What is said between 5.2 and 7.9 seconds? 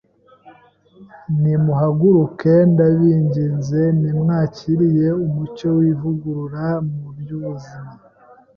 umucyo w’ivugurura mu by’ubuzima